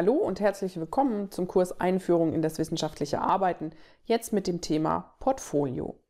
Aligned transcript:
Hallo 0.00 0.14
und 0.14 0.40
herzlich 0.40 0.80
willkommen 0.80 1.30
zum 1.30 1.46
Kurs 1.46 1.78
Einführung 1.78 2.32
in 2.32 2.40
das 2.40 2.56
wissenschaftliche 2.56 3.20
Arbeiten, 3.20 3.72
jetzt 4.06 4.32
mit 4.32 4.46
dem 4.46 4.62
Thema 4.62 5.14
Portfolio. 5.20 6.00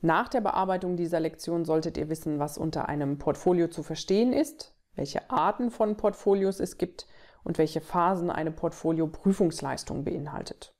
Nach 0.00 0.28
der 0.28 0.40
Bearbeitung 0.40 0.96
dieser 0.96 1.18
Lektion 1.18 1.64
solltet 1.64 1.96
ihr 1.96 2.08
wissen, 2.08 2.38
was 2.38 2.56
unter 2.56 2.88
einem 2.88 3.18
Portfolio 3.18 3.66
zu 3.66 3.82
verstehen 3.82 4.32
ist, 4.32 4.76
welche 4.94 5.28
Arten 5.28 5.72
von 5.72 5.96
Portfolios 5.96 6.60
es 6.60 6.78
gibt 6.78 7.08
und 7.42 7.58
welche 7.58 7.80
Phasen 7.80 8.30
eine 8.30 8.52
Portfolio-Prüfungsleistung 8.52 10.04
beinhaltet. 10.04 10.72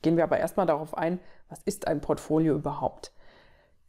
Gehen 0.00 0.16
wir 0.16 0.24
aber 0.24 0.38
erstmal 0.38 0.64
darauf 0.64 0.96
ein, 0.96 1.20
was 1.50 1.60
ist 1.64 1.86
ein 1.86 2.00
Portfolio 2.00 2.54
überhaupt? 2.54 3.12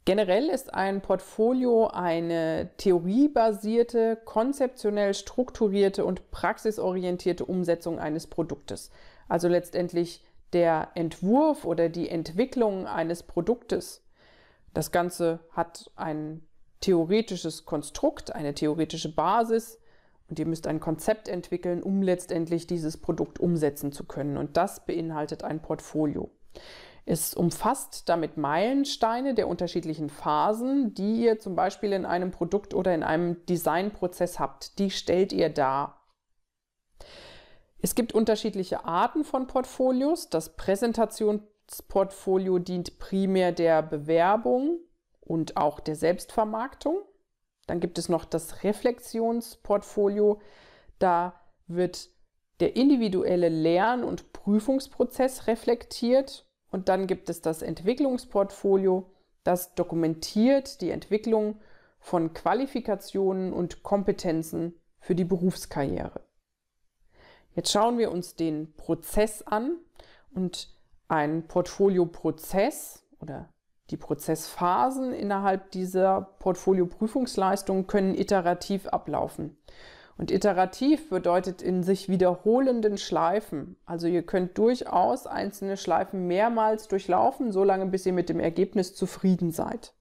Generell 0.04 0.48
ist 0.48 0.74
ein 0.74 1.00
Portfolio 1.00 1.86
eine 1.86 2.70
theoriebasierte, 2.76 4.18
konzeptionell 4.24 5.14
strukturierte 5.14 6.04
und 6.04 6.32
praxisorientierte 6.32 7.44
Umsetzung 7.44 8.00
eines 8.00 8.26
Produktes. 8.26 8.90
Also 9.28 9.46
letztendlich 9.46 10.24
der 10.52 10.88
Entwurf 10.94 11.64
oder 11.64 11.88
die 11.88 12.08
Entwicklung 12.08 12.86
eines 12.86 13.22
Produktes. 13.22 14.02
Das 14.74 14.90
Ganze 14.90 15.38
hat 15.52 15.90
ein 15.94 16.42
theoretisches 16.80 17.64
Konstrukt, 17.64 18.34
eine 18.34 18.54
theoretische 18.54 19.14
Basis 19.14 19.78
und 20.28 20.38
ihr 20.38 20.46
müsst 20.46 20.66
ein 20.66 20.80
Konzept 20.80 21.28
entwickeln, 21.28 21.80
um 21.82 22.02
letztendlich 22.02 22.66
dieses 22.66 22.96
Produkt 22.96 23.38
umsetzen 23.38 23.92
zu 23.92 24.04
können. 24.04 24.36
Und 24.36 24.56
das 24.56 24.84
beinhaltet 24.84 25.44
ein 25.44 25.62
Portfolio. 25.62 26.28
Es 27.04 27.34
umfasst 27.34 28.08
damit 28.08 28.36
Meilensteine 28.36 29.34
der 29.34 29.48
unterschiedlichen 29.48 30.08
Phasen, 30.08 30.94
die 30.94 31.24
ihr 31.24 31.40
zum 31.40 31.56
Beispiel 31.56 31.92
in 31.92 32.06
einem 32.06 32.30
Produkt 32.30 32.74
oder 32.74 32.94
in 32.94 33.02
einem 33.02 33.44
Designprozess 33.46 34.38
habt. 34.38 34.78
Die 34.78 34.90
stellt 34.90 35.32
ihr 35.32 35.48
dar. 35.48 36.06
Es 37.80 37.96
gibt 37.96 38.14
unterschiedliche 38.14 38.84
Arten 38.84 39.24
von 39.24 39.48
Portfolios. 39.48 40.30
Das 40.30 40.54
Präsentationsportfolio 40.54 42.60
dient 42.60 43.00
primär 43.00 43.50
der 43.50 43.82
Bewerbung 43.82 44.78
und 45.20 45.56
auch 45.56 45.80
der 45.80 45.96
Selbstvermarktung. 45.96 47.00
Dann 47.66 47.80
gibt 47.80 47.98
es 47.98 48.08
noch 48.08 48.24
das 48.24 48.62
Reflexionsportfolio. 48.62 50.40
Da 51.00 51.34
wird 51.66 52.10
der 52.60 52.76
individuelle 52.76 53.48
Lern- 53.48 54.04
und 54.04 54.32
Prüfungsprozess 54.32 55.48
reflektiert 55.48 56.46
und 56.72 56.88
dann 56.88 57.06
gibt 57.06 57.30
es 57.30 57.40
das 57.40 57.62
Entwicklungsportfolio, 57.62 59.08
das 59.44 59.74
dokumentiert 59.74 60.80
die 60.80 60.90
Entwicklung 60.90 61.60
von 62.00 62.32
Qualifikationen 62.32 63.52
und 63.52 63.82
Kompetenzen 63.84 64.74
für 64.98 65.14
die 65.14 65.24
Berufskarriere. 65.24 66.20
Jetzt 67.54 67.70
schauen 67.70 67.98
wir 67.98 68.10
uns 68.10 68.34
den 68.34 68.74
Prozess 68.74 69.42
an 69.42 69.76
und 70.34 70.74
ein 71.08 71.46
Portfolio-Prozess 71.46 73.04
oder 73.20 73.48
die 73.90 73.98
Prozessphasen 73.98 75.12
innerhalb 75.12 75.70
dieser 75.72 76.22
Portfolio-Prüfungsleistung 76.38 77.86
können 77.86 78.14
iterativ 78.14 78.86
ablaufen. 78.86 79.58
Und 80.18 80.30
iterativ 80.30 81.08
bedeutet 81.08 81.62
in 81.62 81.82
sich 81.82 82.08
wiederholenden 82.08 82.98
Schleifen. 82.98 83.76
Also 83.86 84.06
ihr 84.06 84.22
könnt 84.22 84.58
durchaus 84.58 85.26
einzelne 85.26 85.76
Schleifen 85.76 86.26
mehrmals 86.26 86.86
durchlaufen, 86.88 87.50
solange 87.50 87.86
bis 87.86 88.06
ihr 88.06 88.12
mit 88.12 88.28
dem 88.28 88.38
Ergebnis 88.38 88.94
zufrieden 88.94 89.50
seid. 89.50 89.94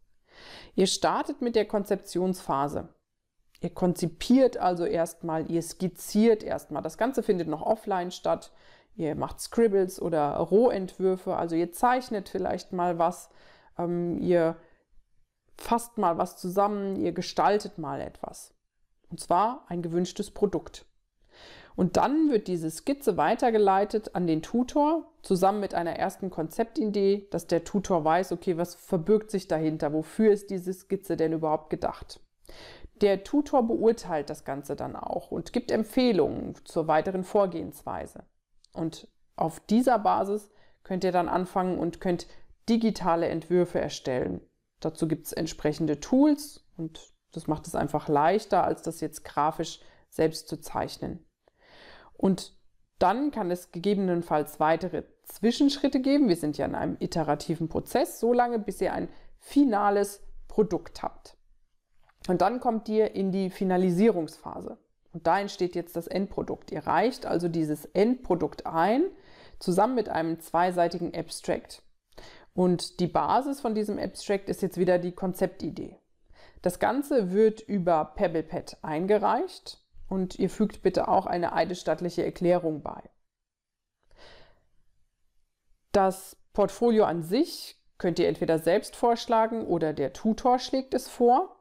Ihr 0.76 0.88
startet 0.88 1.42
mit 1.42 1.56
der 1.56 1.66
Konzeptionsphase. 1.66 2.90
Ihr 3.62 3.70
konzipiert 3.70 4.58
also 4.58 4.86
erstmal, 4.86 5.50
ihr 5.50 5.62
skizziert 5.62 6.44
erstmal. 6.44 6.82
Das 6.82 6.98
Ganze 6.98 7.24
findet 7.24 7.48
noch 7.48 7.62
offline 7.62 8.12
statt. 8.12 8.52
Ihr 8.96 9.16
macht 9.16 9.40
Scribbles 9.40 10.02
oder 10.02 10.34
Rohentwürfe, 10.34 11.36
also 11.36 11.56
ihr 11.56 11.72
zeichnet 11.72 12.28
vielleicht 12.28 12.74
mal 12.74 13.00
was, 13.00 13.30
ähm, 13.78 14.18
ihr 14.18 14.58
fasst 15.58 15.98
mal 15.98 16.18
was 16.18 16.38
zusammen, 16.38 16.98
ihr 16.98 17.14
gestaltet 17.14 17.78
mal 17.78 18.02
etwas. 18.02 18.54
Und 19.12 19.20
zwar 19.20 19.66
ein 19.68 19.82
gewünschtes 19.82 20.32
Produkt. 20.32 20.86
Und 21.76 21.98
dann 21.98 22.30
wird 22.30 22.48
diese 22.48 22.70
Skizze 22.70 23.18
weitergeleitet 23.18 24.16
an 24.16 24.28
den 24.28 24.42
Tutor, 24.42 25.12
zusammen 25.22 25.60
mit 25.60 25.74
einer 25.74 25.96
ersten 25.96 26.30
Konzeptidee, 26.30 27.28
dass 27.32 27.48
der 27.48 27.64
Tutor 27.64 28.04
weiß, 28.04 28.32
okay, 28.32 28.58
was 28.58 28.76
verbirgt 28.76 29.32
sich 29.32 29.48
dahinter, 29.48 29.94
wofür 29.94 30.32
ist 30.32 30.50
diese 30.50 30.74
Skizze 30.74 31.16
denn 31.16 31.34
überhaupt 31.34 31.70
gedacht. 31.70 32.20
Der 32.96 33.24
Tutor 33.24 33.64
beurteilt 33.64 34.30
das 34.30 34.44
Ganze 34.44 34.76
dann 34.76 34.96
auch 34.96 35.32
und 35.32 35.54
gibt 35.54 35.72
Empfehlungen 35.72 36.56
zur 36.66 36.88
weiteren 36.88 37.24
Vorgehensweise. 37.24 38.26
Und 38.74 39.08
auf 39.36 39.60
dieser 39.60 39.98
Basis 40.00 40.52
könnt 40.84 41.04
ihr 41.04 41.12
dann 41.12 41.30
anfangen 41.30 41.80
und 41.80 42.02
könnt 42.02 42.28
digitale 42.70 43.28
Entwürfe 43.28 43.80
erstellen. 43.80 44.42
Dazu 44.82 45.08
gibt 45.08 45.28
es 45.28 45.34
entsprechende 45.34 46.00
Tools 46.00 46.66
und 46.78 47.11
das 47.32 47.48
macht 47.48 47.68
es 47.68 47.76
einfach 47.76 48.08
leichter, 48.08 48.64
als 48.64 48.82
das 48.82 49.02
jetzt 49.02 49.24
grafisch 49.24 49.80
selbst 50.10 50.48
zu 50.48 50.58
zeichnen. 50.60 51.26
Und 52.14 52.54
dann 53.00 53.32
kann 53.32 53.50
es 53.50 53.72
gegebenenfalls 53.72 54.60
weitere 54.60 55.04
Zwischenschritte 55.24 56.02
geben. 56.02 56.28
Wir 56.30 56.36
sind 56.36 56.58
ja 56.58 56.66
in 56.66 56.76
einem 56.76 56.98
iterativen 57.00 57.68
Prozess, 57.68 58.20
so 58.20 58.32
lange, 58.34 58.60
bis 58.60 58.80
ihr 58.82 58.94
ein 58.94 59.10
finales 59.40 60.22
Produkt 60.48 61.02
habt. 61.02 61.36
Und 62.28 62.42
dann 62.42 62.60
kommt 62.60 62.88
ihr 62.90 63.16
in 63.16 63.32
die 63.32 63.50
Finalisierungsphase. 63.50 64.78
Und 65.14 65.28
da 65.28 65.40
entsteht 65.40 65.76
jetzt 65.76 65.96
das 65.96 66.08
Endprodukt. 66.08 66.72
Ihr 66.72 66.86
reicht 66.86 67.26
also 67.26 67.48
dieses 67.48 67.86
Endprodukt 67.86 68.66
ein, 68.66 69.06
zusammen 69.60 69.96
mit 69.96 70.10
einem 70.10 70.40
zweiseitigen 70.40 71.14
Abstract. 71.16 71.84
Und 72.54 73.00
die 73.00 73.08
Basis 73.08 73.62
von 73.62 73.74
diesem 73.74 73.98
Abstract 73.98 74.50
ist 74.50 74.62
jetzt 74.62 74.78
wieder 74.78 75.00
die 75.00 75.14
Konzeptidee. 75.14 75.98
Das 76.62 76.80
Ganze 76.80 77.32
wird 77.32 77.62
über 77.62 78.14
PebblePad 78.16 78.78
eingereicht 78.82 79.84
und 80.08 80.38
ihr 80.38 80.50
fügt 80.50 80.82
bitte 80.82 81.08
auch 81.08 81.26
eine 81.26 81.54
eidesstattliche 81.54 82.24
Erklärung 82.24 82.82
bei. 82.84 83.02
Das 85.92 86.38
Portfolio 86.54 87.06
an 87.06 87.24
sich 87.24 87.82
könnt 87.98 88.20
ihr 88.20 88.28
entweder 88.28 88.60
selbst 88.60 88.96
vorschlagen 88.96 89.66
oder 89.66 89.94
der 89.94 90.14
Tutor 90.14 90.60
schlägt 90.60 90.94
es 90.94 91.08
vor. 91.08 91.56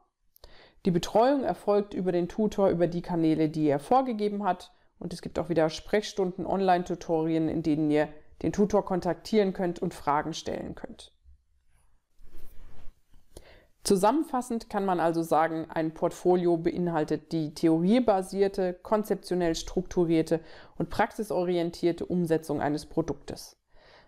Die 0.85 0.91
Betreuung 0.91 1.43
erfolgt 1.43 1.93
über 1.93 2.11
den 2.11 2.27
Tutor 2.27 2.69
über 2.69 2.87
die 2.87 3.01
Kanäle, 3.01 3.49
die 3.49 3.67
er 3.67 3.79
vorgegeben 3.79 4.43
hat. 4.43 4.71
Und 4.99 5.13
es 5.13 5.21
gibt 5.21 5.37
auch 5.39 5.49
wieder 5.49 5.69
Sprechstunden, 5.69 6.45
Online-Tutorien, 6.45 7.49
in 7.49 7.63
denen 7.63 7.89
ihr 7.91 8.07
den 8.41 8.53
Tutor 8.53 8.85
kontaktieren 8.85 9.53
könnt 9.53 9.79
und 9.79 9.93
Fragen 9.93 10.33
stellen 10.33 10.75
könnt. 10.75 11.13
Zusammenfassend 13.83 14.69
kann 14.69 14.85
man 14.85 14.99
also 14.99 15.23
sagen, 15.23 15.65
ein 15.69 15.93
Portfolio 15.93 16.55
beinhaltet 16.55 17.31
die 17.31 17.53
theoriebasierte, 17.55 18.73
konzeptionell 18.83 19.55
strukturierte 19.55 20.39
und 20.77 20.91
praxisorientierte 20.91 22.05
Umsetzung 22.05 22.61
eines 22.61 22.85
Produktes. 22.85 23.57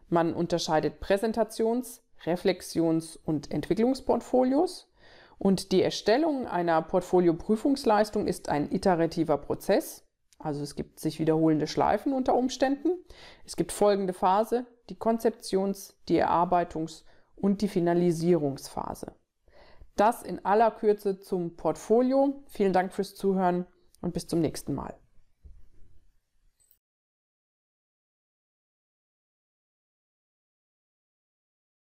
Man 0.09 0.35
unterscheidet 0.35 1.01
Präsentations-, 1.01 2.01
Reflexions- 2.23 3.17
und 3.25 3.51
Entwicklungsportfolios 3.51 4.91
und 5.39 5.71
die 5.71 5.81
Erstellung 5.81 6.47
einer 6.47 6.81
Portfolio-Prüfungsleistung 6.83 8.27
ist 8.27 8.49
ein 8.49 8.71
iterativer 8.71 9.39
Prozess. 9.39 10.05
Also 10.37 10.61
es 10.61 10.75
gibt 10.75 10.99
sich 10.99 11.19
wiederholende 11.19 11.65
Schleifen 11.67 12.13
unter 12.13 12.35
Umständen. 12.35 12.91
Es 13.43 13.55
gibt 13.55 13.71
folgende 13.71 14.13
Phase, 14.13 14.67
die 14.89 14.95
Konzeptions-, 14.95 15.95
die 16.07 16.21
Erarbeitungs- 16.23 17.05
und 17.35 17.61
die 17.61 17.67
Finalisierungsphase. 17.67 19.13
Das 19.95 20.23
in 20.23 20.43
aller 20.43 20.71
Kürze 20.71 21.19
zum 21.19 21.55
Portfolio. 21.55 22.43
Vielen 22.47 22.73
Dank 22.73 22.93
fürs 22.93 23.15
Zuhören 23.15 23.65
und 24.01 24.13
bis 24.13 24.27
zum 24.27 24.41
nächsten 24.41 24.73
Mal. 24.73 24.95